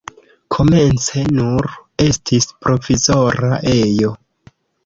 Komence 0.55 1.25
nur 1.35 1.69
estis 2.07 2.49
provizora 2.65 3.55
ejo. 3.77 4.15